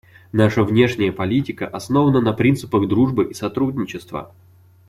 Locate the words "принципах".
2.33-2.87